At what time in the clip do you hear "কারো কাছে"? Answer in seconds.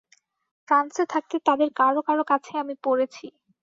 2.07-2.51